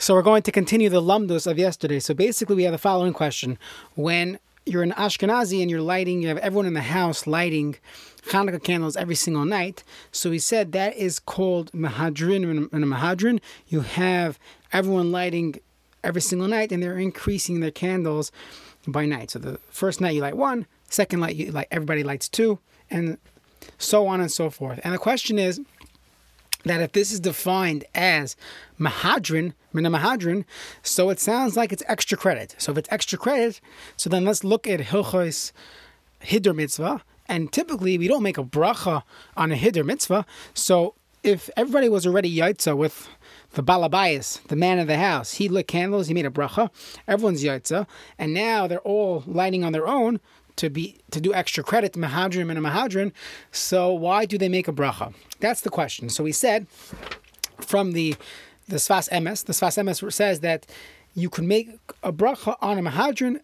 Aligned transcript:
So 0.00 0.14
we're 0.14 0.22
going 0.22 0.42
to 0.44 0.50
continue 0.50 0.88
the 0.88 1.02
lumdus 1.02 1.46
of 1.46 1.58
yesterday. 1.58 2.00
So 2.00 2.14
basically, 2.14 2.56
we 2.56 2.62
have 2.62 2.72
the 2.72 2.78
following 2.78 3.12
question: 3.12 3.58
When 3.96 4.38
you're 4.64 4.82
an 4.82 4.92
Ashkenazi 4.92 5.60
and 5.60 5.70
you're 5.70 5.82
lighting, 5.82 6.22
you 6.22 6.28
have 6.28 6.38
everyone 6.38 6.64
in 6.64 6.72
the 6.72 6.80
house 6.80 7.26
lighting 7.26 7.76
Hanukkah 8.30 8.64
candles 8.64 8.96
every 8.96 9.14
single 9.14 9.44
night. 9.44 9.84
So 10.10 10.30
he 10.30 10.38
said 10.38 10.72
that 10.72 10.96
is 10.96 11.18
called 11.18 11.70
Mahadrin. 11.72 12.72
In 12.72 12.82
a 12.82 12.86
Mahadrin, 12.86 13.40
you 13.68 13.82
have 13.82 14.38
everyone 14.72 15.12
lighting 15.12 15.60
every 16.02 16.22
single 16.22 16.48
night, 16.48 16.72
and 16.72 16.82
they're 16.82 16.96
increasing 16.96 17.60
their 17.60 17.70
candles 17.70 18.32
by 18.86 19.04
night. 19.04 19.32
So 19.32 19.38
the 19.38 19.60
first 19.68 20.00
night 20.00 20.14
you 20.14 20.22
light 20.22 20.34
one, 20.34 20.66
second 20.88 21.20
night 21.20 21.36
you 21.36 21.52
light 21.52 21.68
everybody 21.70 22.04
lights 22.04 22.30
two, 22.30 22.58
and 22.88 23.18
so 23.76 24.06
on 24.06 24.22
and 24.22 24.32
so 24.32 24.48
forth. 24.48 24.80
And 24.82 24.94
the 24.94 24.98
question 24.98 25.38
is 25.38 25.60
that 26.64 26.80
if 26.80 26.92
this 26.92 27.12
is 27.12 27.20
defined 27.20 27.84
as 27.94 28.36
mahadrin, 28.78 29.54
mina 29.72 29.90
mahadrin, 29.90 30.44
so 30.82 31.10
it 31.10 31.20
sounds 31.20 31.56
like 31.56 31.72
it's 31.72 31.82
extra 31.86 32.16
credit. 32.16 32.54
So 32.58 32.72
if 32.72 32.78
it's 32.78 32.92
extra 32.92 33.18
credit, 33.18 33.60
so 33.96 34.10
then 34.10 34.24
let's 34.24 34.44
look 34.44 34.66
at 34.66 34.80
hilchos 34.80 35.52
hider 36.22 36.54
mitzvah. 36.54 37.02
And 37.26 37.52
typically 37.52 37.96
we 37.96 38.08
don't 38.08 38.22
make 38.22 38.38
a 38.38 38.44
bracha 38.44 39.02
on 39.36 39.52
a 39.52 39.56
hider 39.56 39.84
mitzvah. 39.84 40.26
So 40.54 40.94
if 41.22 41.50
everybody 41.56 41.88
was 41.88 42.06
already 42.06 42.34
yaitza 42.34 42.76
with 42.76 43.08
the 43.52 43.62
balabayas, 43.62 44.42
the 44.48 44.56
man 44.56 44.78
of 44.78 44.86
the 44.86 44.96
house, 44.96 45.34
he 45.34 45.48
lit 45.48 45.68
candles, 45.68 46.06
he 46.06 46.14
made 46.14 46.26
a 46.26 46.30
bracha, 46.30 46.70
everyone's 47.06 47.44
yaitza, 47.44 47.86
and 48.18 48.32
now 48.32 48.66
they're 48.66 48.80
all 48.80 49.22
lighting 49.26 49.64
on 49.64 49.72
their 49.72 49.86
own 49.86 50.20
to 50.60 50.68
be 50.68 50.96
to 51.10 51.20
do 51.20 51.32
extra 51.32 51.64
credit 51.64 51.94
to 51.94 51.98
Mahadrim 51.98 52.50
and 52.50 52.58
a 52.58 52.62
Mahadrin. 52.68 53.12
So 53.50 53.92
why 53.92 54.26
do 54.26 54.36
they 54.36 54.48
make 54.48 54.68
a 54.68 54.72
bracha? 54.72 55.14
That's 55.40 55.62
the 55.62 55.70
question. 55.70 56.10
So 56.10 56.22
we 56.24 56.32
said 56.32 56.66
from 57.60 57.92
the 57.92 58.14
the 58.68 58.76
Sfas 58.76 59.08
Emes, 59.08 59.46
the 59.46 59.54
Sfas 59.54 59.76
Emes 59.82 60.12
says 60.12 60.40
that 60.40 60.66
you 61.14 61.30
can 61.30 61.48
make 61.48 61.70
a 62.02 62.12
bracha 62.12 62.56
on 62.60 62.78
a 62.78 62.82
Mahadrin 62.82 63.40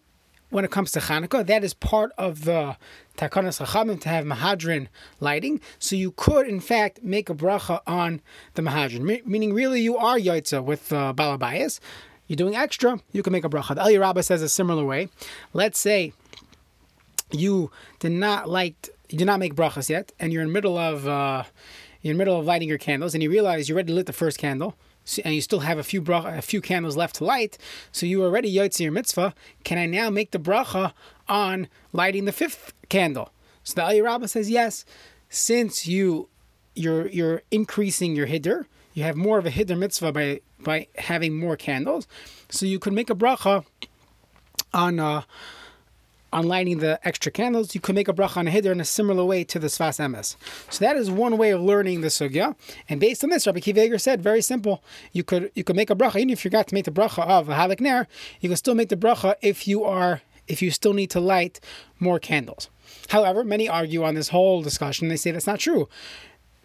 when 0.51 0.63
it 0.63 0.71
comes 0.71 0.91
to 0.91 0.99
Hanukkah. 0.99 1.45
That 1.45 1.63
is 1.63 1.73
part 1.73 2.11
of 2.19 2.45
the 2.45 2.77
Takanas 3.17 3.59
Chachamim 3.59 3.99
to 4.01 4.09
have 4.09 4.23
Mahadrin 4.23 4.87
lighting. 5.19 5.59
So 5.79 5.95
you 5.95 6.11
could, 6.11 6.47
in 6.47 6.59
fact, 6.59 7.03
make 7.03 7.29
a 7.29 7.35
bracha 7.35 7.81
on 7.87 8.21
the 8.53 8.61
Mahadrin, 8.61 9.25
meaning 9.25 9.53
really 9.53 9.81
you 9.81 9.97
are 9.97 10.17
Yaitza 10.17 10.63
with 10.63 10.93
uh, 10.93 11.13
Balabayas. 11.17 11.79
You're 12.27 12.37
doing 12.37 12.55
extra, 12.55 12.99
you 13.11 13.23
can 13.23 13.33
make 13.33 13.45
a 13.45 13.49
bracha. 13.49 13.75
The 13.75 13.81
Eli 13.81 13.97
Rabbah 13.97 14.21
says 14.21 14.41
a 14.41 14.49
similar 14.49 14.85
way. 14.85 15.09
Let's 15.53 15.79
say 15.79 16.13
you 17.31 17.71
did 17.99 18.11
not 18.11 18.49
light, 18.49 18.89
you 19.09 19.17
did 19.17 19.25
not 19.25 19.39
make 19.39 19.55
brachas 19.55 19.89
yet, 19.89 20.11
and 20.19 20.31
you're 20.31 20.43
in 20.43 20.51
middle 20.51 20.77
of 20.77 21.07
uh, 21.07 21.43
you're 22.01 22.11
in 22.11 22.17
middle 22.17 22.39
of 22.39 22.45
lighting 22.45 22.69
your 22.69 22.77
candles, 22.77 23.13
and 23.13 23.23
you 23.23 23.29
realize 23.29 23.69
you 23.69 23.75
already 23.75 23.93
lit 23.93 24.05
the 24.05 24.13
first 24.13 24.37
candle, 24.37 24.75
and 25.23 25.33
you 25.33 25.41
still 25.41 25.59
have 25.59 25.77
a 25.77 25.83
few 25.83 26.03
a 26.07 26.41
few 26.41 26.61
candles 26.61 26.95
left 26.95 27.15
to 27.15 27.25
light, 27.25 27.57
so 27.91 28.05
you 28.05 28.21
are 28.23 28.27
already 28.27 28.53
yotzi 28.53 28.81
your 28.81 28.91
mitzvah. 28.91 29.33
Can 29.63 29.77
I 29.77 29.85
now 29.85 30.09
make 30.09 30.31
the 30.31 30.39
bracha 30.39 30.93
on 31.27 31.67
lighting 31.93 32.25
the 32.25 32.31
fifth 32.31 32.73
candle? 32.89 33.31
So 33.63 33.75
the 33.75 33.83
Ali 33.83 34.01
Rabbah 34.01 34.27
says 34.27 34.49
yes, 34.49 34.85
since 35.29 35.87
you 35.87 36.29
you're 36.75 37.07
you're 37.07 37.41
increasing 37.51 38.15
your 38.15 38.27
hiddur, 38.27 38.65
you 38.93 39.03
have 39.03 39.17
more 39.17 39.37
of 39.37 39.45
a 39.45 39.51
hiddur 39.51 39.77
mitzvah 39.77 40.11
by 40.11 40.41
by 40.59 40.87
having 40.97 41.35
more 41.35 41.57
candles, 41.57 42.07
so 42.49 42.65
you 42.65 42.79
could 42.79 42.93
make 42.93 43.09
a 43.09 43.15
bracha 43.15 43.65
on. 44.73 44.99
Uh, 44.99 45.23
on 46.33 46.47
lighting 46.47 46.79
the 46.79 46.99
extra 47.03 47.31
candles, 47.31 47.73
you 47.73 47.81
could 47.81 47.95
make 47.95 48.07
a 48.07 48.13
bracha 48.13 48.37
on 48.37 48.47
a 48.47 48.51
hider 48.51 48.71
in 48.71 48.81
a 48.81 48.85
similar 48.85 49.23
way 49.23 49.43
to 49.45 49.59
the 49.59 49.67
Sfas 49.67 49.99
Emes. 49.99 50.35
So 50.69 50.83
that 50.83 50.95
is 50.95 51.09
one 51.09 51.37
way 51.37 51.51
of 51.51 51.61
learning 51.61 52.01
the 52.01 52.07
sugya. 52.07 52.55
And 52.89 52.99
based 52.99 53.23
on 53.23 53.29
this, 53.29 53.47
Rabbi 53.47 53.59
Akiva 53.59 53.99
said, 53.99 54.21
very 54.21 54.41
simple. 54.41 54.83
You 55.13 55.23
could 55.23 55.51
you 55.55 55.63
could 55.63 55.75
make 55.75 55.89
a 55.89 55.95
bracha, 55.95 56.17
even 56.17 56.29
if 56.31 56.43
you 56.43 56.49
forgot 56.49 56.67
to 56.67 56.75
make 56.75 56.85
the 56.85 56.91
bracha 56.91 57.25
of 57.25 57.49
a 57.49 57.55
halik 57.55 57.79
ner, 57.79 58.07
you 58.41 58.49
can 58.49 58.57
still 58.57 58.75
make 58.75 58.89
the 58.89 58.97
bracha 58.97 59.35
if 59.41 59.67
you 59.67 59.83
are 59.83 60.21
if 60.47 60.61
you 60.61 60.71
still 60.71 60.93
need 60.93 61.09
to 61.11 61.19
light 61.19 61.59
more 61.99 62.19
candles. 62.19 62.69
However, 63.09 63.43
many 63.43 63.67
argue 63.67 64.03
on 64.03 64.15
this 64.15 64.29
whole 64.29 64.61
discussion. 64.61 65.07
They 65.07 65.17
say 65.17 65.31
that's 65.31 65.47
not 65.47 65.59
true. 65.59 65.89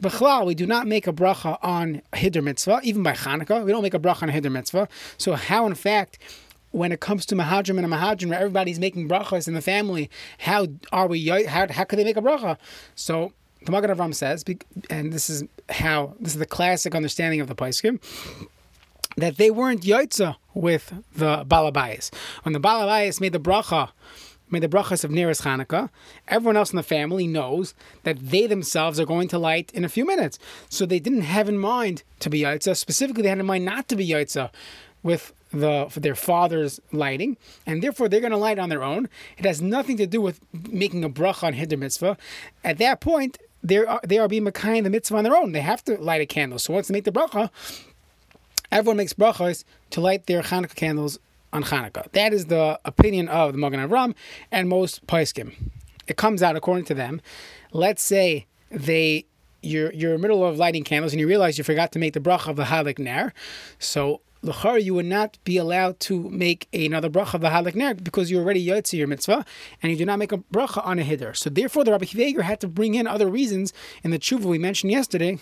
B'chlal, 0.03 0.47
we 0.47 0.55
do 0.57 0.67
not 0.67 0.89
make 0.89 1.07
a 1.07 1.13
bracha 1.13 1.59
on 1.63 2.03
Hidr 2.13 2.43
mitzvah, 2.43 2.81
even 2.83 3.05
by 3.05 3.13
Hanukkah. 3.13 3.65
We 3.65 3.71
don't 3.71 3.83
make 3.83 3.95
a 3.95 4.01
bracha 4.01 4.25
on 4.25 4.31
Hidr 4.31 4.51
mitzvah. 4.51 4.89
So 5.17 5.35
how, 5.35 5.67
in 5.67 5.75
fact, 5.75 6.19
when 6.73 6.91
it 6.91 7.01
comes 7.01 7.25
to 7.27 7.37
Mahadrim 7.37 7.79
and 7.79 7.87
a 7.87 7.89
Mahadrim, 7.89 8.29
where 8.29 8.39
everybody's 8.39 8.81
making 8.81 9.09
brachas 9.09 9.47
in 9.47 9.55
the 9.55 9.63
family, 9.63 10.11
how 10.39 10.67
are 10.91 11.07
we? 11.07 11.27
How 11.29 11.67
how 11.71 11.85
could 11.85 11.99
they 11.99 12.05
make 12.05 12.17
a 12.17 12.23
bracha? 12.23 12.59
So 12.95 13.33
the 13.65 13.73
Magen 13.73 13.91
Avram 13.91 14.15
says, 14.15 14.45
and 14.91 15.13
this 15.13 15.31
is 15.31 15.45
how 15.69 16.15
this 16.19 16.33
is 16.33 16.39
the 16.39 16.47
classic 16.47 16.95
understanding 16.95 17.41
of 17.41 17.49
the 17.49 17.55
Paiskim, 17.55 18.01
that 19.17 19.37
they 19.37 19.51
weren't 19.51 19.83
yaitza 19.83 20.37
with 20.55 20.93
the 21.15 21.45
balabayas. 21.45 22.13
When 22.43 22.53
the 22.53 22.61
balabayas 22.61 23.21
made 23.21 23.33
the 23.33 23.41
bracha, 23.41 23.91
made 24.51 24.63
the 24.63 24.69
brachas 24.69 25.05
of 25.05 25.11
Neres 25.11 25.43
Hanukkah, 25.43 25.91
everyone 26.29 26.57
else 26.57 26.73
in 26.73 26.77
the 26.77 26.83
family 26.83 27.27
knows 27.27 27.75
that 28.03 28.19
they 28.19 28.47
themselves 28.47 28.99
are 28.99 29.07
going 29.07 29.29
to 29.29 29.39
light 29.39 29.71
in 29.73 29.85
a 29.85 29.89
few 29.89 30.05
minutes. 30.05 30.39
So 30.69 30.85
they 30.87 30.99
didn't 30.99 31.23
have 31.23 31.49
in 31.49 31.59
mind 31.59 32.03
to 32.21 32.31
be 32.31 32.41
yaitza. 32.41 32.77
Specifically, 32.77 33.23
they 33.23 33.29
had 33.29 33.39
in 33.39 33.47
mind 33.47 33.65
not 33.65 33.89
to 33.89 33.97
be 33.97 34.09
yaitza 34.09 34.51
with 35.03 35.33
the 35.53 35.87
for 35.91 36.01
their 36.01 36.15
father's 36.15 36.81
lighting, 36.93 37.37
and 37.67 37.83
therefore 37.83 38.09
they're 38.09 38.21
going 38.21 38.33
to 38.33 38.37
light 38.37 38.59
on 38.59 38.69
their 38.69 38.83
own. 38.83 39.09
It 39.39 39.45
has 39.45 39.63
nothing 39.63 39.97
to 39.99 40.07
do 40.07 40.21
with 40.21 40.41
making 40.71 41.05
a 41.05 41.11
bracha 41.11 41.45
on 41.45 41.55
Hider 41.55 41.77
mitzvah. 41.77 42.17
At 42.65 42.79
that 42.79 43.01
point, 43.01 43.39
they 43.63 43.79
are 43.79 44.01
they 44.05 44.19
are 44.19 44.29
being 44.29 44.45
Makayim 44.45 44.83
the 44.83 44.91
mitzvah 44.91 45.17
on 45.17 45.25
their 45.25 45.37
own. 45.37 45.53
They 45.53 45.61
have 45.61 45.85
to 45.85 45.97
light 46.01 46.21
a 46.21 46.27
candle. 46.27 46.59
So 46.59 46.73
once 46.73 46.89
they 46.89 46.93
make 46.93 47.05
the 47.05 47.13
bracha, 47.13 47.51
everyone 48.71 48.97
makes 48.97 49.13
brachas 49.13 49.65
to 49.91 50.01
light 50.01 50.27
their 50.27 50.43
Hanukkah 50.43 50.75
candles 50.75 51.19
on 51.53 51.65
Hanukkah. 51.65 52.11
That 52.13 52.33
is 52.33 52.47
the 52.47 52.81
opinion 52.85 53.29
of 53.29 53.53
the 53.53 53.59
Magen 53.59 53.81
Avram 53.81 54.15
and 54.51 54.69
most 54.69 55.07
Paiskim. 55.07 55.53
It 56.09 56.17
comes 56.17 56.43
out 56.43 56.57
according 56.57 56.87
to 56.87 56.95
them. 56.95 57.21
Let's 57.73 58.03
say 58.03 58.47
they 58.71 59.27
you're 59.63 59.93
you're 59.93 60.15
in 60.15 60.21
the 60.21 60.23
middle 60.23 60.45
of 60.45 60.59
lighting 60.59 60.83
candles 60.85 61.13
and 61.13 61.21
you 61.21 61.29
realize 61.29 61.59
you 61.59 61.65
forgot 61.65 61.93
to 61.93 61.99
make 61.99 62.15
the 62.15 62.21
bracha 62.21 62.49
of 62.49 62.57
the 62.57 62.65
halik 62.65 62.99
ner. 62.99 63.33
So 63.79 64.21
l'char 64.43 64.83
you 64.83 64.95
would 64.95 65.07
not 65.07 65.39
be 65.45 65.57
allowed 65.57 65.99
to 66.01 66.29
make 66.31 66.69
another 66.73 67.09
bracha 67.09 67.35
a 67.35 67.77
ner 67.77 67.95
because 67.95 68.31
you're 68.31 68.43
already 68.43 68.65
yotzi 68.65 68.95
your 68.95 69.07
mitzvah 69.07 69.45
and 69.83 69.93
you 69.93 69.99
do 69.99 70.05
not 70.05 70.19
make 70.19 70.33
a 70.33 70.39
bracha 70.39 70.85
on 70.85 70.99
a 70.99 71.05
hider. 71.05 71.35
So 71.35 71.49
therefore, 71.49 71.85
the 71.85 71.93
Rabbi 71.93 72.07
Akiva 72.07 72.43
had 72.43 72.61
to 72.61 72.69
bring 72.69 72.95
in 72.95 73.07
other 73.07 73.29
reasons 73.29 73.73
in 74.03 74.11
the 74.11 74.19
tshuva 74.19 74.45
we 74.45 74.59
mentioned 74.59 74.91
yesterday, 74.93 75.39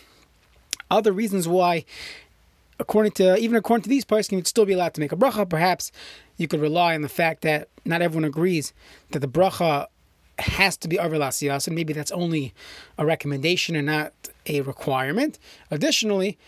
other 0.91 1.13
reasons 1.13 1.49
why. 1.49 1.85
According 2.79 3.13
to 3.13 3.37
even 3.37 3.57
according 3.57 3.83
to 3.83 3.91
these 3.91 4.07
parts, 4.07 4.33
you'd 4.33 4.47
still 4.47 4.65
be 4.65 4.73
allowed 4.73 4.95
to 4.95 5.03
make 5.03 5.13
a 5.13 5.17
bracha. 5.17 5.47
Perhaps 5.47 5.93
you 6.39 6.49
could 6.49 6.63
rely 6.63 6.95
on 6.95 7.03
the 7.03 7.11
fact 7.11 7.43
that 7.43 7.69
not 7.85 8.01
everyone 8.01 8.25
agrees 8.25 8.73
that 9.11 9.19
the 9.19 9.29
bracha 9.29 9.87
has 10.39 10.77
to 10.79 10.89
be 10.89 10.97
lasiyas, 10.97 11.67
and 11.67 11.77
maybe 11.77 11.93
that's 11.93 12.11
only 12.13 12.55
a 12.97 13.05
recommendation 13.05 13.77
and 13.77 13.87
not 13.87 14.13
a 14.47 14.63
requirement. 14.63 15.39
Additionally, 15.71 16.39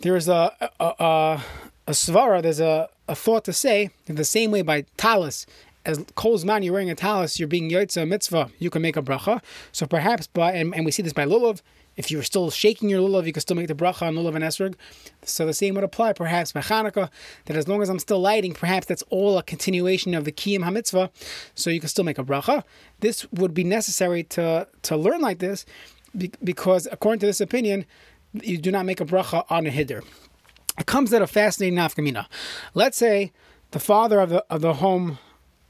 there 0.00 0.16
is 0.16 0.28
a, 0.28 0.52
a, 0.80 0.84
a, 0.98 1.44
a 1.86 1.92
svara, 1.92 2.42
there's 2.42 2.60
a, 2.60 2.88
a 3.08 3.14
thought 3.14 3.44
to 3.44 3.52
say, 3.52 3.90
in 4.06 4.14
the 4.16 4.24
same 4.24 4.50
way 4.50 4.62
by 4.62 4.84
talis, 4.96 5.46
as 5.84 5.98
kolzman 5.98 6.62
you're 6.62 6.72
wearing 6.72 6.90
a 6.90 6.94
talis, 6.94 7.38
you're 7.38 7.48
being 7.48 7.70
yotza 7.70 8.06
mitzvah, 8.06 8.50
you 8.58 8.70
can 8.70 8.82
make 8.82 8.96
a 8.96 9.02
bracha. 9.02 9.42
So 9.72 9.86
perhaps 9.86 10.26
by, 10.26 10.52
and, 10.52 10.74
and 10.74 10.84
we 10.84 10.90
see 10.90 11.02
this 11.02 11.12
by 11.12 11.24
lulav, 11.24 11.62
if 11.96 12.10
you're 12.10 12.22
still 12.22 12.50
shaking 12.50 12.88
your 12.88 13.00
lulav, 13.00 13.26
you 13.26 13.32
can 13.32 13.40
still 13.40 13.56
make 13.56 13.68
the 13.68 13.74
bracha 13.74 14.02
on 14.02 14.14
lulav 14.14 14.34
and 14.34 14.44
esrog. 14.44 14.74
So 15.22 15.44
the 15.44 15.52
same 15.52 15.74
would 15.74 15.84
apply 15.84 16.12
perhaps 16.12 16.52
by 16.52 16.60
Chanukah, 16.60 17.10
that 17.46 17.56
as 17.56 17.68
long 17.68 17.82
as 17.82 17.88
I'm 17.88 17.98
still 17.98 18.20
lighting, 18.20 18.54
perhaps 18.54 18.86
that's 18.86 19.02
all 19.10 19.36
a 19.36 19.42
continuation 19.42 20.14
of 20.14 20.24
the 20.24 20.32
kiyim 20.32 20.60
hamitzvah, 20.60 21.10
so 21.54 21.68
you 21.68 21.80
can 21.80 21.88
still 21.88 22.04
make 22.04 22.18
a 22.18 22.24
bracha. 22.24 22.62
This 23.00 23.30
would 23.32 23.54
be 23.54 23.64
necessary 23.64 24.22
to, 24.24 24.68
to 24.82 24.96
learn 24.96 25.20
like 25.20 25.40
this, 25.40 25.66
because 26.42 26.88
according 26.90 27.20
to 27.20 27.26
this 27.26 27.40
opinion, 27.40 27.86
you 28.32 28.58
do 28.58 28.70
not 28.70 28.86
make 28.86 29.00
a 29.00 29.04
bracha 29.04 29.44
on 29.50 29.66
a 29.66 29.70
hider. 29.70 30.02
It 30.78 30.86
comes 30.86 31.12
at 31.12 31.22
a 31.22 31.26
fascinating 31.26 31.78
nafkamina. 31.78 32.26
Let's 32.74 32.96
say 32.96 33.32
the 33.72 33.80
father 33.80 34.20
of 34.20 34.30
the 34.30 34.44
of 34.50 34.60
the 34.60 34.74
home 34.74 35.18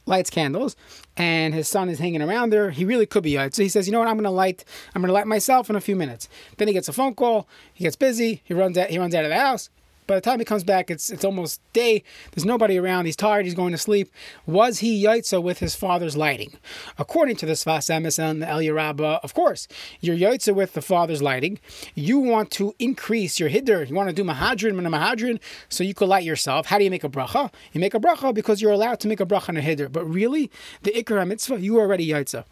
lights 0.07 0.31
candles 0.31 0.77
and 1.17 1.55
his 1.55 1.69
son 1.69 1.89
is 1.89 1.99
hanging 1.99 2.23
around 2.23 2.51
there. 2.51 2.71
He 2.71 2.85
really 2.85 3.07
could 3.07 3.23
be 3.23 3.39
out. 3.39 3.55
So 3.55 3.63
he 3.63 3.69
says, 3.69 3.87
you 3.87 3.93
know 3.93 3.99
what, 4.01 4.09
I'm 4.09 4.17
gonna 4.17 4.31
light 4.31 4.65
I'm 4.95 5.03
gonna 5.03 5.13
light 5.13 5.27
myself 5.27 5.71
in 5.71 5.77
a 5.77 5.81
few 5.81 5.97
minutes. 5.97 6.29
Then 6.57 6.69
he 6.69 6.75
gets 6.75 6.89
a 6.89 6.93
phone 6.93 7.15
call, 7.15 7.49
he 7.73 7.85
gets 7.85 7.97
busy, 7.97 8.43
he 8.45 8.55
runs 8.55 8.77
out 8.77 8.91
he 8.91 8.99
runs 8.99 9.15
out 9.15 9.25
of 9.25 9.31
the 9.31 9.39
house. 9.39 9.71
By 10.11 10.17
the 10.17 10.23
time 10.23 10.41
he 10.41 10.45
comes 10.45 10.65
back, 10.65 10.91
it's 10.91 11.09
it's 11.09 11.25
almost 11.25 11.61
day. 11.73 12.03
There's 12.33 12.45
nobody 12.45 12.77
around. 12.77 13.05
He's 13.05 13.15
tired. 13.15 13.45
He's 13.45 13.55
going 13.55 13.71
to 13.71 13.79
sleep. 13.79 14.11
Was 14.45 14.81
he 14.81 15.05
yaitza 15.05 15.41
with 15.41 15.61
his 15.61 15.77
father's 15.77 16.17
lighting? 16.17 16.55
According 16.99 17.37
to 17.37 17.47
the 17.47 17.53
Sfas 17.53 17.89
Emes 17.89 18.19
and 18.19 18.43
the 18.43 18.47
Eliyah 18.47 18.75
Rabbah, 18.75 19.21
of 19.23 19.35
course, 19.35 19.69
you're 20.01 20.17
yaitza 20.17 20.53
with 20.53 20.73
the 20.73 20.83
father's 20.83 21.23
lighting. 21.23 21.61
You 21.95 22.19
want 22.19 22.51
to 22.59 22.75
increase 22.81 23.39
your 23.39 23.51
hiddur. 23.51 23.89
You 23.89 23.95
want 23.95 24.09
to 24.09 24.13
do 24.13 24.25
mahadrin 24.25 24.77
and 24.77 24.89
mahadrin, 24.89 25.39
so 25.69 25.85
you 25.85 25.95
could 25.95 26.09
light 26.09 26.25
yourself. 26.25 26.67
How 26.67 26.79
do 26.79 26.83
you 26.83 26.91
make 26.91 27.05
a 27.05 27.09
bracha? 27.09 27.53
You 27.73 27.81
make 27.81 27.95
a 27.95 28.01
bracha 28.01 28.35
because 28.35 28.61
you're 28.61 28.73
allowed 28.73 28.99
to 28.99 29.07
make 29.07 29.21
a 29.21 29.27
bracha 29.27 29.51
on 29.51 29.59
a 29.59 29.63
hiddur. 29.63 29.93
But 29.93 30.07
really, 30.07 30.51
the 30.83 30.91
ikra 30.91 31.25
mitzvah, 31.25 31.61
you 31.61 31.79
already 31.79 32.09
yaitza. 32.09 32.43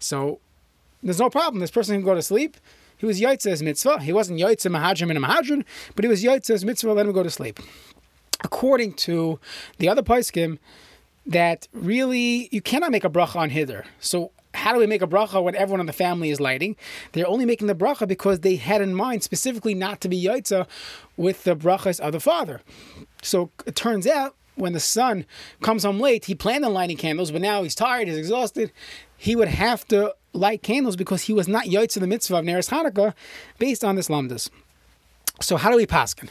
So 0.00 0.40
there's 1.00 1.20
no 1.20 1.30
problem. 1.30 1.60
This 1.60 1.70
person 1.70 1.94
can 1.94 2.04
go 2.04 2.16
to 2.16 2.22
sleep. 2.22 2.56
He 2.96 3.06
was 3.06 3.20
Yotzes 3.20 3.62
mitzvah. 3.62 4.00
He 4.00 4.12
wasn't 4.12 4.40
Yotzeh 4.40 4.70
Mahadrim 4.70 5.10
and 5.10 5.18
a 5.18 5.20
Mahadrim, 5.20 5.64
but 5.94 6.04
he 6.04 6.08
was 6.08 6.22
Yotzes 6.22 6.64
mitzvah, 6.64 6.92
let 6.92 7.06
him 7.06 7.12
go 7.12 7.22
to 7.22 7.30
sleep. 7.30 7.60
according 8.44 8.92
to 8.92 9.40
the 9.78 9.88
other 9.88 10.02
Paiskim, 10.02 10.58
that 11.26 11.66
really 11.72 12.48
you 12.52 12.60
cannot 12.60 12.92
make 12.92 13.04
a 13.04 13.10
bracha 13.10 13.36
on 13.36 13.50
Hidr. 13.50 13.84
So 13.98 14.30
how 14.52 14.72
do 14.72 14.78
we 14.78 14.86
make 14.86 15.02
a 15.02 15.06
bracha 15.06 15.42
when 15.42 15.56
everyone 15.56 15.80
in 15.80 15.86
the 15.86 15.92
family 15.92 16.30
is 16.30 16.40
lighting? 16.40 16.76
They're 17.12 17.26
only 17.26 17.46
making 17.46 17.66
the 17.66 17.74
bracha 17.74 18.06
because 18.06 18.40
they 18.40 18.56
had 18.56 18.80
in 18.82 18.94
mind 18.94 19.22
specifically 19.22 19.74
not 19.74 20.00
to 20.02 20.08
be 20.08 20.22
yaitza 20.22 20.66
with 21.16 21.44
the 21.44 21.56
brachas 21.56 21.98
of 21.98 22.12
the 22.12 22.20
father. 22.20 22.60
So 23.22 23.50
it 23.66 23.74
turns 23.74 24.06
out 24.06 24.36
when 24.56 24.72
the 24.72 24.80
son 24.80 25.26
comes 25.62 25.84
home 25.84 26.00
late, 26.00 26.26
he 26.26 26.34
planned 26.34 26.64
on 26.64 26.72
lighting 26.72 26.96
candles, 26.96 27.30
but 27.30 27.40
now 27.40 27.62
he's 27.62 27.74
tired, 27.74 28.08
he's 28.08 28.16
exhausted. 28.16 28.72
He 29.16 29.34
would 29.34 29.48
have 29.48 29.86
to 29.88 30.14
light 30.32 30.62
candles 30.62 30.96
because 30.96 31.22
he 31.22 31.32
was 31.32 31.48
not 31.48 31.64
yaitza 31.64 32.00
the 32.00 32.06
mitzvah 32.06 32.36
of 32.36 32.44
Neres 32.44 32.70
Hanukkah 32.70 33.14
based 33.58 33.84
on 33.84 33.96
this 33.96 34.08
lamdas. 34.08 34.50
So 35.40 35.56
how 35.56 35.70
do 35.70 35.76
we 35.76 35.86
paskin? 35.86 36.28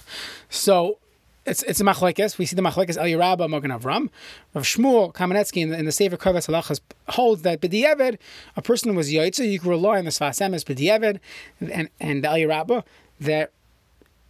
So 0.50 1.00
it's 1.46 1.64
it's 1.64 1.82
a 1.82 1.84
machlekes. 1.84 2.38
We 2.38 2.46
see 2.46 2.56
the 2.56 2.62
machlekes 2.62 2.98
Eliyah 2.98 3.20
Rabbah 3.20 3.48
Magen 3.48 3.72
Avram. 3.72 4.10
Rav 4.54 4.64
Shmuel 4.64 5.14
Kamenetsky 5.14 5.62
in 5.62 5.70
the, 5.70 5.78
in 5.78 5.86
the 5.86 5.92
Sefer 5.92 6.16
Kovetz 6.16 6.48
Halachos 6.48 6.80
holds 7.10 7.42
that 7.42 7.60
b'di'eved 7.60 8.18
a 8.56 8.62
person 8.62 8.96
was 8.96 9.12
yaitza. 9.12 9.50
You 9.50 9.60
can 9.60 9.70
rely 9.70 9.98
on 9.98 10.06
the 10.06 10.12
Sfas 10.12 10.40
Emes 10.40 10.64
b'di'eved 10.64 11.20
and 11.60 11.90
and 12.00 12.24
the 12.24 12.28
Eliyah 12.30 12.48
Rabbah 12.48 12.82
that 13.20 13.52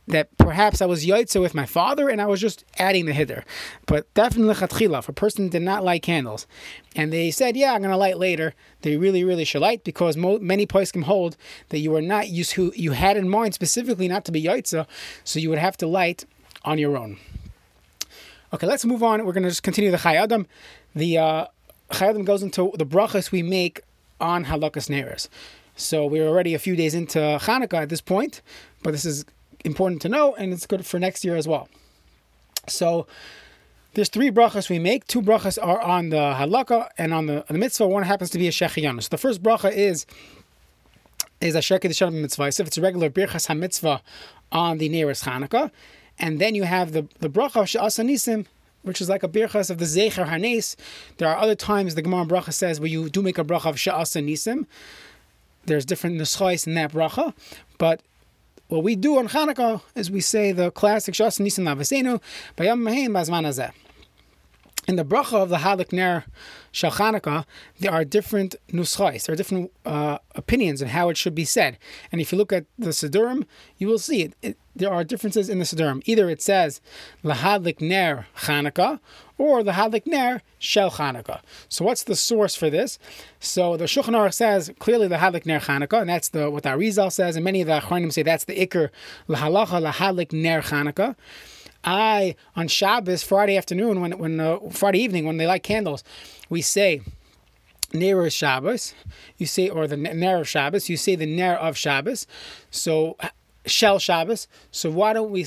that 0.07 0.35
perhaps 0.37 0.81
I 0.81 0.85
was 0.85 1.05
yaitza 1.05 1.39
with 1.39 1.55
my 1.55 1.65
father 1.65 2.09
and 2.09 2.21
I 2.21 2.25
was 2.25 2.41
just 2.41 2.65
adding 2.77 3.05
the 3.05 3.13
hiddur. 3.13 3.43
But 3.85 4.13
definitely 4.13 4.53
lechatchila, 4.53 4.99
if 4.99 5.09
a 5.09 5.13
person 5.13 5.47
did 5.49 5.61
not 5.61 5.83
light 5.83 6.03
candles 6.03 6.45
and 6.95 7.13
they 7.13 7.31
said, 7.31 7.55
yeah, 7.55 7.73
I'm 7.73 7.81
going 7.81 7.91
to 7.91 7.97
light 7.97 8.17
later, 8.17 8.53
they 8.81 8.97
really, 8.97 9.23
really 9.23 9.45
should 9.45 9.61
light 9.61 9.83
because 9.83 10.17
mo- 10.17 10.39
many 10.39 10.67
poskim 10.67 11.03
hold 11.03 11.37
that 11.69 11.79
you 11.79 11.95
are 11.95 12.01
not 12.01 12.27
used 12.27 12.53
who 12.53 12.73
you 12.75 12.91
had 12.91 13.15
in 13.15 13.29
mind 13.29 13.53
specifically 13.53 14.07
not 14.07 14.25
to 14.25 14.31
be 14.31 14.43
yaitza, 14.43 14.85
so 15.23 15.39
you 15.39 15.49
would 15.49 15.59
have 15.59 15.77
to 15.77 15.87
light 15.87 16.25
on 16.65 16.77
your 16.77 16.97
own. 16.97 17.17
Okay, 18.53 18.67
let's 18.67 18.85
move 18.85 19.01
on. 19.03 19.25
We're 19.25 19.33
going 19.33 19.43
to 19.43 19.49
just 19.49 19.63
continue 19.63 19.89
the 19.89 19.97
Chayei 19.97 20.21
Adam. 20.21 20.47
The 20.93 21.17
uh, 21.17 21.45
Chayei 21.91 22.09
Adam 22.09 22.23
goes 22.23 22.43
into 22.43 22.71
the 22.77 22.85
brachas 22.85 23.31
we 23.31 23.41
make 23.41 23.81
on 24.19 24.45
halakas 24.45 24.89
neres. 24.89 25.27
So 25.75 26.05
we're 26.05 26.27
already 26.27 26.53
a 26.53 26.59
few 26.59 26.75
days 26.75 26.93
into 26.93 27.17
Hanukkah 27.17 27.81
at 27.81 27.89
this 27.89 28.01
point, 28.01 28.41
but 28.83 28.91
this 28.91 29.05
is 29.05 29.25
important 29.63 30.01
to 30.03 30.09
know, 30.09 30.35
and 30.35 30.53
it's 30.53 30.65
good 30.65 30.85
for 30.85 30.99
next 30.99 31.23
year 31.23 31.35
as 31.35 31.47
well. 31.47 31.69
So 32.67 33.07
there's 33.93 34.09
three 34.09 34.31
brachas 34.31 34.69
we 34.69 34.79
make. 34.79 35.05
Two 35.05 35.21
brachas 35.21 35.57
are 35.61 35.79
on 35.81 36.09
the 36.09 36.17
halakha 36.17 36.89
and 36.97 37.13
on 37.13 37.27
the, 37.27 37.45
the 37.47 37.57
mitzvah. 37.57 37.87
One 37.87 38.03
happens 38.03 38.29
to 38.31 38.37
be 38.37 38.47
a 38.47 38.51
shechianu. 38.51 39.03
So 39.03 39.09
the 39.09 39.17
first 39.17 39.43
bracha 39.43 39.71
is 39.71 40.05
is 41.39 41.55
a 41.55 41.59
shekid 41.59 42.13
mitzvah. 42.13 42.51
So 42.51 42.61
if 42.61 42.67
it's 42.67 42.77
a 42.77 42.81
regular 42.81 43.09
birchas 43.09 43.47
hamitzvah 43.47 44.01
on 44.51 44.77
the 44.77 44.89
nearest 44.89 45.25
Hanukkah, 45.25 45.71
and 46.17 46.39
then 46.39 46.55
you 46.55 46.63
have 46.63 46.93
the 46.93 47.07
the 47.19 47.29
bracha 47.29 47.61
of 47.61 47.69
she'asanisim, 47.69 48.45
which 48.81 48.99
is 48.99 49.09
like 49.09 49.23
a 49.23 49.27
birchas 49.27 49.69
of 49.69 49.77
the 49.77 49.85
zecher 49.85 50.27
hanes. 50.27 50.75
There 51.17 51.27
are 51.27 51.37
other 51.37 51.55
times 51.55 51.95
the 51.95 52.01
Gemara 52.01 52.25
bracha 52.25 52.53
says 52.53 52.79
where 52.79 52.89
you 52.89 53.09
do 53.09 53.21
make 53.21 53.37
a 53.37 53.43
bracha 53.43 53.69
of 53.69 53.79
she'asanisim. 53.79 54.65
There's 55.65 55.85
different 55.85 56.19
nuschais 56.19 56.65
in 56.65 56.73
that 56.73 56.91
bracha, 56.91 57.33
but 57.77 58.01
what 58.67 58.83
we 58.83 58.95
do 58.95 59.17
on 59.17 59.27
Hanukkah 59.27 59.81
is 59.95 60.09
we 60.09 60.21
say 60.21 60.51
the 60.51 60.71
classic 60.71 61.13
Shas 61.13 61.39
Nisan 61.39 61.65
Lavasenu 61.65 62.21
Bayam 62.57 62.81
Mahin 62.81 63.09
Bazman 63.09 63.45
Azeh. 63.45 63.71
In 64.85 64.97
the 64.97 65.05
bracha 65.05 65.41
of 65.41 65.47
the 65.47 65.57
Halik 65.57 65.93
Ner 65.93 66.25
Shal 66.73 66.91
Chanukah, 66.91 67.45
there 67.79 67.91
are 67.91 68.03
different 68.03 68.55
nuschais, 68.69 69.25
there 69.25 69.33
are 69.33 69.37
different 69.37 69.71
uh, 69.85 70.17
opinions 70.35 70.81
on 70.81 70.89
how 70.89 71.07
it 71.07 71.15
should 71.15 71.33
be 71.33 71.45
said. 71.45 71.77
And 72.11 72.19
if 72.19 72.33
you 72.33 72.37
look 72.37 72.51
at 72.51 72.65
the 72.77 72.89
Sidurim, 72.89 73.45
you 73.77 73.87
will 73.87 73.99
see 73.99 74.23
it, 74.23 74.33
it, 74.41 74.57
there 74.75 74.91
are 74.91 75.05
differences 75.05 75.47
in 75.47 75.59
the 75.59 75.65
Sidurim. 75.65 76.01
Either 76.05 76.29
it 76.29 76.41
says 76.41 76.81
Lahadlik 77.23 77.79
Ner 77.79 78.27
Chanukah, 78.39 78.99
or 79.37 79.63
the 79.63 79.71
Hadlik 79.71 80.05
Ner 80.05 80.41
Shel. 80.59 80.91
So 81.69 81.85
what's 81.85 82.03
the 82.03 82.15
source 82.15 82.55
for 82.55 82.69
this? 82.69 82.99
So 83.39 83.77
the 83.77 83.85
Shulchan 83.85 84.15
Aruch 84.15 84.33
says 84.33 84.71
clearly 84.79 85.07
the 85.07 85.15
Hadlik 85.15 85.45
Ner 85.45 85.61
Chanukah, 85.61 86.01
and 86.01 86.09
that's 86.09 86.29
the 86.29 86.49
what 86.49 86.63
the 86.63 86.69
Arizal 86.69 87.11
says, 87.11 87.37
and 87.37 87.45
many 87.45 87.61
of 87.61 87.67
the 87.67 87.79
Achronim 87.79 88.11
say 88.11 88.23
that's 88.23 88.43
the 88.43 88.55
Iker 88.55 88.89
Lahalacha 89.29 89.91
Lahadlik 89.91 90.33
Ner 90.33 90.61
Chanukah. 90.61 91.15
I 91.83 92.35
on 92.55 92.67
Shabbos 92.67 93.23
Friday 93.23 93.57
afternoon 93.57 94.01
when 94.01 94.17
when 94.17 94.39
uh, 94.39 94.59
Friday 94.71 94.99
evening 94.99 95.25
when 95.25 95.37
they 95.37 95.47
light 95.47 95.63
candles, 95.63 96.03
we 96.49 96.61
say 96.61 97.01
Ner 97.93 98.29
Shabbos. 98.29 98.93
You 99.37 99.45
say 99.45 99.69
or 99.69 99.87
the 99.87 99.97
Ner 99.97 100.41
of 100.41 100.47
Shabbos. 100.47 100.89
You 100.89 100.97
say 100.97 101.15
the 101.15 101.25
Ner 101.25 101.55
of 101.55 101.77
Shabbos. 101.77 102.25
So 102.71 103.17
Shel 103.65 103.99
Shabbos. 103.99 104.47
So 104.71 104.89
why 104.89 105.13
don't 105.13 105.31
we 105.31 105.45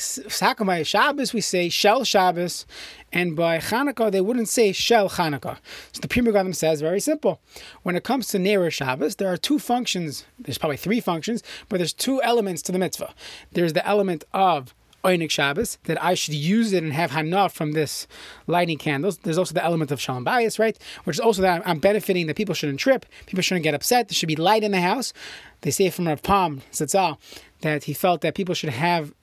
by 0.60 0.82
Shabbos? 0.82 1.32
We 1.32 1.40
say 1.40 1.68
Shel 1.68 2.04
Shabbos, 2.04 2.66
and 3.12 3.36
by 3.36 3.58
Hanukkah 3.58 4.10
they 4.10 4.20
wouldn't 4.20 4.48
say 4.48 4.72
Shel 4.72 5.10
Hanukkah. 5.10 5.58
So 5.92 6.00
the 6.00 6.08
Pri 6.08 6.22
Megadim 6.22 6.54
says 6.54 6.80
very 6.80 7.00
simple. 7.00 7.40
When 7.82 7.96
it 7.96 8.04
comes 8.04 8.28
to 8.28 8.38
Neirer 8.38 8.72
Shabbos, 8.72 9.16
there 9.16 9.28
are 9.28 9.36
two 9.36 9.58
functions. 9.58 10.24
There's 10.38 10.58
probably 10.58 10.78
three 10.78 11.00
functions, 11.00 11.42
but 11.68 11.78
there's 11.78 11.92
two 11.92 12.22
elements 12.22 12.62
to 12.62 12.72
the 12.72 12.78
mitzvah. 12.78 13.14
There's 13.52 13.74
the 13.74 13.86
element 13.86 14.24
of 14.32 14.74
Oinik 15.06 15.30
Shabbos, 15.30 15.78
that 15.84 16.02
I 16.02 16.14
should 16.14 16.34
use 16.34 16.72
it 16.72 16.82
and 16.82 16.92
have 16.92 17.12
Hana 17.12 17.48
from 17.48 17.72
this 17.72 18.06
lighting 18.46 18.78
candles. 18.78 19.18
There's 19.18 19.38
also 19.38 19.54
the 19.54 19.64
element 19.64 19.90
of 19.90 20.00
Shalom 20.00 20.24
Bayis, 20.24 20.58
right? 20.58 20.76
Which 21.04 21.16
is 21.16 21.20
also 21.20 21.42
that 21.42 21.62
I'm 21.64 21.78
benefiting 21.78 22.26
that 22.26 22.36
people 22.36 22.54
shouldn't 22.54 22.80
trip, 22.80 23.06
people 23.26 23.42
shouldn't 23.42 23.64
get 23.64 23.74
upset, 23.74 24.08
there 24.08 24.14
should 24.14 24.26
be 24.26 24.36
light 24.36 24.64
in 24.64 24.72
the 24.72 24.80
house. 24.80 25.12
They 25.60 25.70
say 25.70 25.90
from 25.90 26.08
Rav 26.08 26.22
Pam, 26.22 26.62
Zatzal 26.72 27.18
that 27.60 27.84
he 27.84 27.94
felt 27.94 28.20
that 28.20 28.34
people 28.34 28.54
should 28.54 28.70
have 28.70 29.14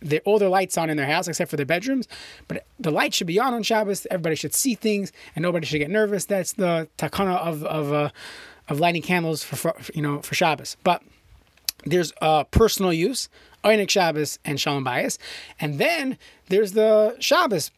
their, 0.00 0.20
all 0.24 0.38
their 0.38 0.48
lights 0.48 0.76
on 0.76 0.90
in 0.90 0.96
their 0.96 1.06
house 1.06 1.28
except 1.28 1.50
for 1.50 1.56
their 1.56 1.66
bedrooms, 1.66 2.06
but 2.46 2.66
the 2.78 2.90
light 2.90 3.14
should 3.14 3.26
be 3.26 3.38
on 3.38 3.54
on 3.54 3.62
Shabbos. 3.62 4.06
Everybody 4.10 4.36
should 4.36 4.54
see 4.54 4.74
things, 4.74 5.12
and 5.34 5.42
nobody 5.42 5.66
should 5.66 5.78
get 5.78 5.90
nervous. 5.90 6.26
That's 6.26 6.52
the 6.52 6.88
takana 6.98 7.36
of 7.38 7.64
of 7.64 7.92
uh, 7.92 8.10
of 8.68 8.80
lighting 8.80 9.02
candles 9.02 9.42
for, 9.42 9.56
for, 9.56 9.74
you 9.94 10.02
know 10.02 10.20
for 10.20 10.34
Shabbos. 10.34 10.76
But 10.84 11.02
there's 11.86 12.12
uh, 12.20 12.44
personal 12.44 12.92
use, 12.92 13.28
Einik 13.64 13.90
Shabbos 13.90 14.38
and 14.44 14.60
Shalom 14.60 14.84
Bayis, 14.84 15.18
and 15.58 15.78
then 15.78 16.18
there's 16.48 16.72
the 16.72 17.16
Shabbos 17.18 17.70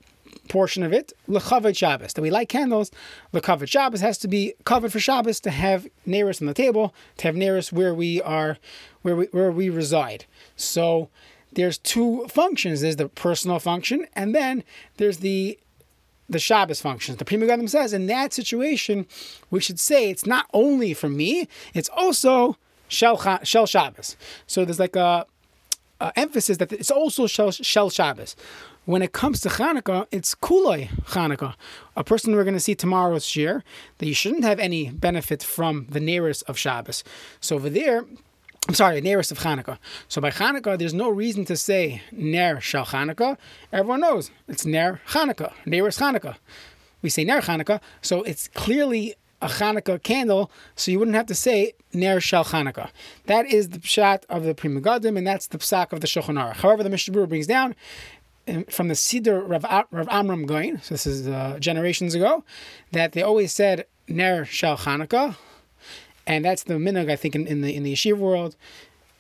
portion 0.49 0.83
of 0.83 0.93
it, 0.93 1.13
Lechavit 1.29 1.77
Shabbos. 1.77 2.13
That 2.13 2.23
we 2.23 2.31
light 2.31 2.49
candles, 2.49 2.91
Lechavit 3.33 3.69
Shabbos 3.69 4.01
has 4.01 4.19
to 4.19 4.29
be 4.29 4.55
covered 4.65 4.93
for 4.93 5.01
Shabbos 5.01 5.41
to 5.41 5.51
have 5.51 5.87
nearest 6.05 6.41
on 6.41 6.47
the 6.47 6.55
table, 6.55 6.95
to 7.19 7.29
have 7.29 7.37
nearest 7.37 7.73
where 7.73 7.95
we 7.95 8.21
are, 8.23 8.59
where 9.03 9.17
we 9.17 9.27
where 9.27 9.51
we 9.51 9.71
reside. 9.71 10.25
So 10.57 11.09
there's 11.53 11.79
two 11.79 12.27
functions. 12.29 12.81
There's 12.81 12.97
the 12.97 13.09
personal 13.09 13.59
function, 13.59 14.07
and 14.15 14.35
then 14.35 14.65
there's 14.97 15.19
the 15.19 15.59
the 16.29 16.39
Shabbos 16.39 16.81
functions. 16.81 17.19
The 17.19 17.25
Pri 17.25 17.37
Megadim 17.37 17.69
says 17.69 17.93
in 17.93 18.07
that 18.07 18.33
situation, 18.33 19.07
we 19.51 19.61
should 19.61 19.79
say 19.79 20.11
it's 20.11 20.27
not 20.27 20.47
only 20.53 20.93
for 20.93 21.09
me, 21.09 21.49
it's 21.73 21.89
also 21.91 22.57
Shel, 22.89 23.17
Shel 23.45 23.67
Shabbos. 23.67 24.17
So 24.47 24.65
there's 24.65 24.81
like 24.81 24.97
a, 24.97 25.27
a 26.01 26.13
emphasis 26.17 26.59
that 26.59 26.73
it's 26.73 26.91
also 26.91 27.27
Shel, 27.27 27.51
Shel 27.51 27.91
Shabbos. 27.91 28.37
When 28.85 29.03
it 29.03 29.13
comes 29.13 29.41
to 29.41 29.49
Hanukkah, 29.49 30.07
it's 30.13 30.35
Kuloi 30.35 30.89
Hanukkah. 31.07 31.55
A 31.97 32.05
person 32.05 32.35
we're 32.35 32.45
going 32.45 32.55
to 32.55 32.61
see 32.61 32.77
tomorrow's 32.77 33.35
year 33.35 33.65
that 33.99 34.07
you 34.07 34.15
shouldn't 34.15 34.45
have 34.45 34.61
any 34.61 34.91
benefit 34.91 35.43
from 35.43 35.87
the 35.91 35.99
nearest 35.99 36.45
of 36.45 36.57
Shabbos. 36.57 37.03
So 37.41 37.57
over 37.57 37.69
there, 37.69 38.05
I'm 38.69 38.75
sorry, 38.75 39.01
nearest 39.01 39.33
of 39.33 39.39
Hanukkah. 39.41 39.79
So 40.07 40.21
by 40.21 40.31
Hanukkah, 40.31 40.79
there's 40.79 40.95
no 40.95 41.09
reason 41.09 41.45
to 41.47 41.57
say 41.57 42.03
Ner 42.13 42.61
Shal 42.61 42.85
Hanukkah. 42.87 43.37
Everyone 43.73 44.01
knows 44.01 44.31
it's 44.47 44.65
Ner 44.65 45.01
Hanukkah, 45.09 45.53
nearest 45.65 45.99
Hanukkah. 45.99 46.37
We 47.03 47.11
say 47.11 47.25
Ner 47.25 47.41
Hanukkah, 47.41 47.81
so 48.03 48.23
it's 48.23 48.49
clearly 48.49 49.15
a 49.47 49.49
Hanukkah 49.49 50.03
candle, 50.03 50.51
so 50.75 50.91
you 50.91 50.99
wouldn't 50.99 51.17
have 51.17 51.27
to 51.27 51.35
say 51.35 51.73
Ner 51.93 52.21
Shal 52.21 52.45
Hanukkah. 52.45 52.91
That 53.27 53.47
is 53.47 53.71
the 53.71 53.79
pshat 53.79 54.25
of 54.29 54.45
the 54.45 54.55
Pri 54.55 54.69
Megadim, 54.69 55.17
and 55.17 55.27
that's 55.27 55.47
the 55.47 55.59
psak 55.59 55.93
of 55.93 56.01
the 56.01 56.07
Shulchan 56.07 56.37
Aruch. 56.37 56.57
However, 56.57 56.83
the 56.83 56.91
Mishnah 56.91 57.27
brings 57.27 57.47
down 57.47 57.75
from 58.69 58.89
the 58.89 58.95
Siddur 58.95 59.49
Rav, 59.49 59.87
Rav 59.91 60.09
Amram 60.11 60.47
Gaon, 60.47 60.81
so 60.83 60.95
this 60.95 61.07
is 61.07 61.27
uh, 61.27 61.59
generations 61.61 62.15
ago, 62.15 62.45
that 62.93 63.13
they 63.13 63.23
always 63.23 63.53
said 63.53 63.87
Ner 64.09 64.45
Shal 64.45 64.77
Hanukkah, 64.77 65.37
and 66.27 66.45
that's 66.45 66.65
the 66.65 66.75
minhag 66.75 67.11
I 67.11 67.17
think 67.17 67.35
in, 67.35 67.47
in 67.47 67.61
the 67.61 67.75
in 67.75 67.83
the 67.85 67.93
yeshiva 67.93 68.19
world. 68.19 68.57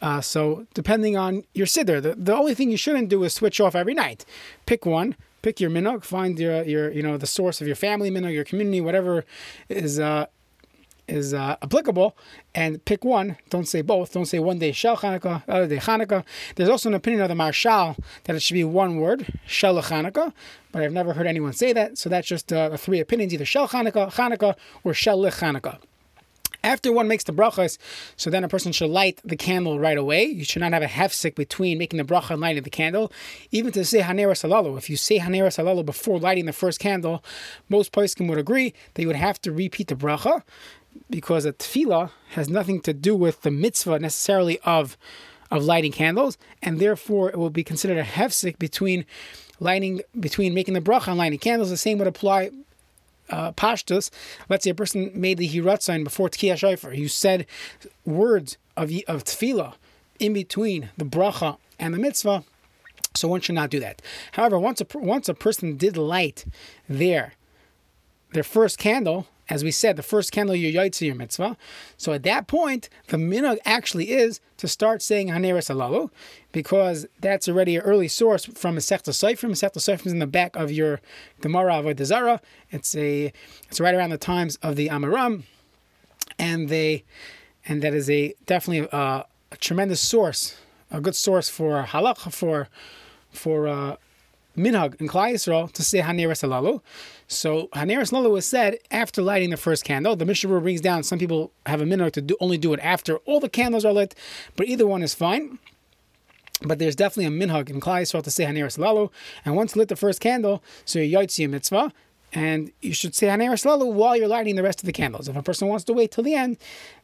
Uh, 0.02 0.20
so 0.20 0.66
depending 0.74 1.16
on 1.16 1.44
your 1.54 1.66
siddur, 1.66 2.02
the, 2.02 2.14
the 2.14 2.34
only 2.34 2.54
thing 2.54 2.70
you 2.70 2.76
shouldn't 2.76 3.08
do 3.08 3.24
is 3.24 3.32
switch 3.32 3.60
off 3.60 3.74
every 3.74 3.94
night. 3.94 4.26
Pick 4.66 4.84
one, 4.84 5.16
pick 5.46 5.60
your 5.60 5.70
minhag, 5.70 6.02
find 6.02 6.40
your 6.40 6.64
your 6.64 6.90
you 6.90 7.04
know 7.04 7.16
the 7.16 7.26
source 7.38 7.60
of 7.60 7.68
your 7.68 7.76
family 7.76 8.10
minhag, 8.10 8.34
your 8.34 8.42
community, 8.42 8.80
whatever 8.80 9.24
is 9.68 10.00
uh, 10.00 10.26
is 11.06 11.32
uh, 11.32 11.54
applicable 11.62 12.16
and 12.52 12.84
pick 12.84 13.04
one. 13.04 13.36
Don't 13.48 13.68
say 13.68 13.80
both. 13.80 14.12
Don't 14.12 14.26
say 14.26 14.40
one 14.40 14.58
day 14.58 14.72
Shel 14.72 14.96
Chanukah, 14.96 15.44
other 15.46 15.68
day 15.68 15.76
Chanukah. 15.76 16.24
There's 16.56 16.68
also 16.68 16.88
an 16.88 16.96
opinion 16.96 17.22
of 17.22 17.28
the 17.28 17.36
Maharshal 17.36 17.96
that 18.24 18.34
it 18.34 18.42
should 18.42 18.54
be 18.54 18.64
one 18.64 18.96
word, 18.96 19.38
Shel 19.46 19.80
Chanukah, 19.80 20.32
but 20.72 20.82
I've 20.82 20.92
never 20.92 21.12
heard 21.12 21.28
anyone 21.28 21.52
say 21.52 21.72
that. 21.72 21.96
So 21.96 22.08
that's 22.08 22.26
just 22.26 22.52
uh, 22.52 22.70
the 22.70 22.78
three 22.78 22.98
opinions, 22.98 23.32
either 23.32 23.44
Shel 23.44 23.68
Chanukah, 23.68 24.12
Chanukah, 24.12 24.56
or 24.82 24.94
Shel 24.94 25.18
Chanukah. 25.18 25.78
After 26.66 26.90
one 26.90 27.06
makes 27.06 27.22
the 27.22 27.32
brachas, 27.32 27.78
so 28.16 28.28
then 28.28 28.42
a 28.42 28.48
person 28.48 28.72
should 28.72 28.90
light 28.90 29.20
the 29.24 29.36
candle 29.36 29.78
right 29.78 29.96
away. 29.96 30.24
You 30.24 30.42
should 30.42 30.62
not 30.62 30.72
have 30.72 30.82
a 30.82 30.86
hefsek 30.86 31.36
between 31.36 31.78
making 31.78 31.98
the 31.98 32.04
bracha 32.04 32.30
and 32.30 32.40
lighting 32.40 32.64
the 32.64 32.70
candle. 32.70 33.12
Even 33.52 33.70
to 33.70 33.84
say 33.84 34.00
Hanera 34.00 34.32
Salalu, 34.32 34.76
if 34.76 34.90
you 34.90 34.96
say 34.96 35.20
Hanera 35.20 35.46
Salalu 35.46 35.86
before 35.86 36.18
lighting 36.18 36.46
the 36.46 36.52
first 36.52 36.80
candle, 36.80 37.22
most 37.68 37.92
poskim 37.92 38.28
would 38.28 38.38
agree 38.38 38.74
that 38.94 39.02
you 39.02 39.06
would 39.06 39.14
have 39.14 39.40
to 39.42 39.52
repeat 39.52 39.86
the 39.86 39.94
bracha 39.94 40.42
because 41.08 41.44
a 41.44 41.52
tefillah 41.52 42.10
has 42.30 42.48
nothing 42.48 42.80
to 42.80 42.92
do 42.92 43.14
with 43.14 43.42
the 43.42 43.52
mitzvah 43.52 44.00
necessarily 44.00 44.58
of 44.64 44.96
of 45.52 45.62
lighting 45.62 45.92
candles, 45.92 46.36
and 46.60 46.80
therefore 46.80 47.28
it 47.30 47.38
will 47.38 47.50
be 47.50 47.62
considered 47.62 47.96
a 47.96 48.02
hefsek 48.02 48.58
between 48.58 49.06
lighting 49.60 50.00
between 50.18 50.52
making 50.52 50.74
the 50.74 50.80
bracha 50.80 51.06
and 51.06 51.18
lighting 51.18 51.38
candles. 51.38 51.70
The 51.70 51.76
same 51.76 51.98
would 51.98 52.08
apply 52.08 52.50
uh, 53.30 53.52
pashtus, 53.52 54.10
let's 54.48 54.64
say 54.64 54.70
a 54.70 54.74
person 54.74 55.10
made 55.14 55.38
the 55.38 55.48
hirat 55.48 55.82
sign 55.82 56.04
before 56.04 56.28
Tkiyah 56.28 56.56
Shofar. 56.56 56.94
You 56.94 57.08
said 57.08 57.46
words 58.04 58.58
of, 58.76 58.90
of 59.08 59.24
tefillah 59.24 59.74
in 60.18 60.32
between 60.32 60.90
the 60.96 61.04
bracha 61.04 61.58
and 61.78 61.94
the 61.94 61.98
mitzvah, 61.98 62.44
so 63.14 63.28
one 63.28 63.40
should 63.40 63.54
not 63.54 63.70
do 63.70 63.80
that. 63.80 64.02
However, 64.32 64.58
once 64.58 64.80
a, 64.80 64.86
once 64.98 65.28
a 65.28 65.34
person 65.34 65.76
did 65.76 65.96
light 65.96 66.44
their, 66.88 67.34
their 68.32 68.42
first 68.42 68.78
candle, 68.78 69.26
as 69.48 69.62
we 69.62 69.70
said, 69.70 69.96
the 69.96 70.02
first 70.02 70.32
candle 70.32 70.56
you 70.56 70.72
yaitzi 70.72 71.06
your 71.06 71.14
mitzvah. 71.14 71.56
So 71.96 72.12
at 72.12 72.24
that 72.24 72.46
point, 72.48 72.88
the 73.08 73.16
minhag 73.16 73.58
actually 73.64 74.10
is 74.10 74.40
to 74.56 74.66
start 74.66 75.02
saying 75.02 75.28
Haneres 75.28 75.70
Alalu, 75.70 76.10
because 76.52 77.06
that's 77.20 77.48
already 77.48 77.76
an 77.76 77.82
early 77.82 78.08
source 78.08 78.46
from 78.46 78.76
Masechta 78.76 79.10
Seifrim. 79.10 79.50
Masechta 79.50 79.78
Seifrim 79.78 80.06
is 80.06 80.12
in 80.12 80.18
the 80.18 80.26
back 80.26 80.56
of 80.56 80.72
your 80.72 81.00
Gemara 81.40 81.74
Avodah 81.74 82.04
Zarah. 82.04 82.40
It's 82.70 82.94
a 82.96 83.32
it's 83.68 83.80
right 83.80 83.94
around 83.94 84.10
the 84.10 84.18
times 84.18 84.56
of 84.62 84.76
the 84.76 84.88
Amoraim, 84.88 85.44
and 86.38 86.68
they 86.68 87.04
and 87.66 87.82
that 87.82 87.94
is 87.94 88.10
a 88.10 88.34
definitely 88.46 88.88
a, 88.90 89.26
a 89.52 89.56
tremendous 89.58 90.00
source, 90.00 90.56
a 90.90 91.00
good 91.00 91.14
source 91.14 91.48
for 91.48 91.84
halacha 91.84 92.32
for 92.32 92.68
for. 93.30 93.68
Uh, 93.68 93.96
minhag 94.56 95.00
in 95.00 95.08
Klal 95.08 95.32
Yisrael 95.32 95.70
to 95.72 95.82
say 95.82 96.00
Haneres 96.00 96.42
Alalu. 96.42 96.80
So 97.28 97.68
Haneres 97.74 98.12
Alalu 98.12 98.30
was 98.30 98.46
said 98.46 98.78
after 98.90 99.22
lighting 99.22 99.50
the 99.50 99.56
first 99.56 99.84
candle. 99.84 100.16
The 100.16 100.24
Mishnah 100.24 100.60
brings 100.60 100.80
down 100.80 101.02
some 101.02 101.18
people 101.18 101.52
have 101.66 101.80
a 101.80 101.84
minhag 101.84 102.12
to 102.12 102.22
do, 102.22 102.36
only 102.40 102.58
do 102.58 102.72
it 102.72 102.80
after 102.82 103.16
all 103.18 103.40
the 103.40 103.48
candles 103.48 103.84
are 103.84 103.92
lit, 103.92 104.14
but 104.56 104.66
either 104.66 104.86
one 104.86 105.02
is 105.02 105.14
fine. 105.14 105.58
But 106.62 106.78
there's 106.78 106.96
definitely 106.96 107.26
a 107.26 107.46
minhag 107.46 107.68
in 107.68 107.80
Klal 107.80 108.02
Yisrael 108.02 108.22
to 108.22 108.30
say 108.30 108.44
Haneres 108.44 108.78
Alalu. 108.78 109.10
And 109.44 109.56
once 109.56 109.76
lit 109.76 109.88
the 109.88 109.96
first 109.96 110.20
candle, 110.20 110.62
so 110.84 110.98
you 110.98 111.18
yotzi 111.18 111.48
mitzvah, 111.48 111.92
and 112.32 112.72
you 112.80 112.92
should 112.92 113.14
say 113.14 113.26
Haneres 113.26 113.64
Alalu 113.64 113.92
while 113.92 114.16
you're 114.16 114.28
lighting 114.28 114.56
the 114.56 114.62
rest 114.62 114.80
of 114.80 114.86
the 114.86 114.92
candles. 114.92 115.28
If 115.28 115.36
a 115.36 115.42
person 115.42 115.68
wants 115.68 115.84
to 115.84 115.92
wait 115.92 116.12
till 116.12 116.24
the 116.24 116.34
end, 116.34 116.56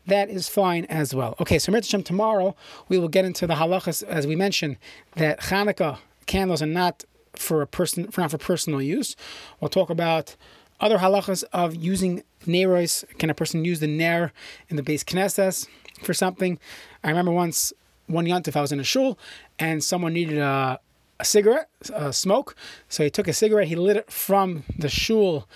that 0.06 0.30
is 0.30 0.49
fine 0.49 0.85
as 0.87 1.14
well. 1.14 1.37
Okay, 1.40 1.59
so 1.59 1.71
Mitzvah 1.71 2.02
tomorrow 2.02 2.56
we 2.88 2.99
will 2.99 3.09
get 3.09 3.25
into 3.25 3.47
the 3.47 3.54
halachas 3.54 4.02
as 4.02 4.26
we 4.26 4.37
mentioned 4.37 4.76
that 5.14 5.40
Hanukkah 5.40 5.99
candles 6.26 6.62
are 6.62 6.66
not 6.66 7.04
for 7.34 7.62
a 7.62 7.66
person 7.66 8.10
for 8.10 8.20
not 8.20 8.30
for 8.30 8.38
personal 8.38 8.82
use. 8.82 9.16
We'll 9.60 9.68
talk 9.68 9.90
about 9.90 10.36
other 10.80 10.98
halachas 10.98 11.44
of 11.52 11.74
using 11.74 12.22
neros. 12.46 13.04
Can 13.18 13.30
a 13.30 13.34
person 13.34 13.64
use 13.64 13.80
the 13.80 13.86
ner 13.86 14.32
in 14.68 14.76
the 14.76 14.82
base 14.82 15.04
knesses 15.04 15.68
for 16.02 16.12
something? 16.14 16.58
I 17.04 17.08
remember 17.08 17.30
once 17.30 17.72
one 18.06 18.26
yontif 18.26 18.56
I 18.56 18.60
was 18.60 18.72
in 18.72 18.80
a 18.80 18.84
shul 18.84 19.18
and 19.58 19.82
someone 19.82 20.12
needed 20.12 20.38
a, 20.38 20.80
a 21.20 21.24
cigarette, 21.24 21.68
a 21.92 22.12
smoke. 22.12 22.56
So 22.88 23.04
he 23.04 23.10
took 23.10 23.28
a 23.28 23.32
cigarette, 23.32 23.68
he 23.68 23.76
lit 23.76 23.96
it 23.96 24.10
from 24.10 24.64
the 24.76 24.88
shul 24.88 25.48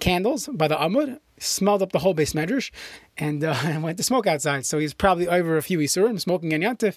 candles 0.00 0.48
by 0.48 0.68
the 0.68 0.76
amud, 0.76 1.20
smelled 1.38 1.82
up 1.82 1.92
the 1.92 1.98
whole 2.00 2.14
base 2.14 2.32
medrash, 2.32 2.70
and, 3.16 3.44
uh, 3.44 3.54
went 3.80 3.96
to 3.98 4.02
smoke 4.02 4.26
outside. 4.26 4.66
So 4.66 4.78
he's 4.78 4.94
probably 4.94 5.28
over 5.28 5.56
a 5.56 5.62
few 5.62 5.78
isurim, 5.78 6.20
smoking 6.20 6.52
in 6.52 6.62
yantif, 6.62 6.96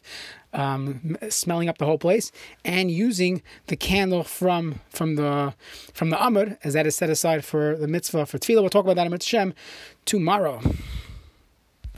um, 0.54 1.18
smelling 1.30 1.70
up 1.70 1.78
the 1.78 1.86
whole 1.86 1.98
place, 1.98 2.32
and 2.64 2.90
using 2.90 3.42
the 3.68 3.76
candle 3.76 4.24
from 4.24 4.80
from 4.90 5.16
the 5.16 5.54
from 5.94 6.10
the 6.10 6.18
amud, 6.18 6.58
as 6.64 6.74
that 6.74 6.88
is 6.88 6.96
set 6.96 7.10
aside 7.10 7.46
for 7.46 7.76
the 7.76 7.88
mitzvah 7.88 8.26
for 8.26 8.38
tefillah. 8.38 8.62
We'll 8.62 8.70
talk 8.70 8.86
about 8.86 8.96
that 8.96 9.06
in 9.06 9.12
Mitzvah 9.12 9.54
tomorrow. 10.06 10.62